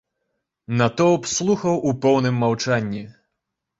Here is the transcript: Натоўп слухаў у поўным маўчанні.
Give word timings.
Натоўп 0.79 1.29
слухаў 1.33 1.77
у 1.91 1.93
поўным 2.07 2.43
маўчанні. 2.45 3.03